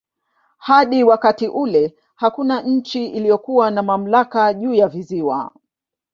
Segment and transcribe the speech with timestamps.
[0.57, 5.51] Hadi wakati ule hakuna nchi iliyokuwa na mamlaka juu ya visiwa.